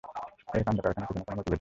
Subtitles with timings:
[0.53, 1.49] এর কাণ্ডকারখানার পেছনে কোনো মোটিভ নেই।